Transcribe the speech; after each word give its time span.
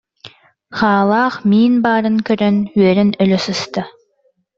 Хаалаах 0.77 1.35
миин 1.49 1.75
баарын 1.85 2.17
көрөн 2.27 2.57
үөрэн 2.79 3.09
өлө 3.23 3.39
сыста 3.45 3.81